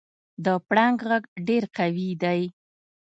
د 0.45 0.47
پړانګ 0.67 0.97
غږ 1.09 1.23
ډېر 1.47 1.63
قوي 1.77 2.09
دی. 2.23 2.41